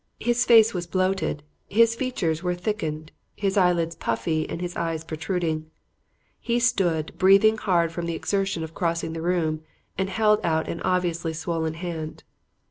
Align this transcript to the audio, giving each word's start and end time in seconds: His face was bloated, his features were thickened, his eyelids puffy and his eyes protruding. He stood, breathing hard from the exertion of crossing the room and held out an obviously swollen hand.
His 0.19 0.45
face 0.45 0.73
was 0.73 0.87
bloated, 0.87 1.43
his 1.67 1.93
features 1.93 2.41
were 2.41 2.55
thickened, 2.55 3.11
his 3.35 3.55
eyelids 3.55 3.95
puffy 3.95 4.49
and 4.49 4.59
his 4.59 4.75
eyes 4.75 5.03
protruding. 5.03 5.69
He 6.39 6.59
stood, 6.59 7.15
breathing 7.19 7.57
hard 7.59 7.91
from 7.91 8.07
the 8.07 8.15
exertion 8.15 8.63
of 8.63 8.73
crossing 8.73 9.13
the 9.13 9.21
room 9.21 9.61
and 9.99 10.09
held 10.09 10.39
out 10.43 10.67
an 10.67 10.81
obviously 10.81 11.33
swollen 11.33 11.75
hand. 11.75 12.23